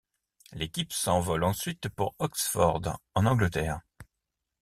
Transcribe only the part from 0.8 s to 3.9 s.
s'envole ensuite pour Oxford, en Angleterre.